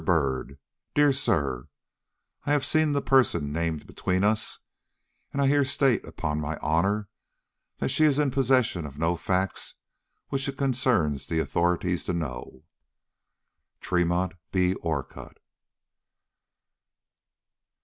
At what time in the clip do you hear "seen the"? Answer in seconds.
2.65-3.03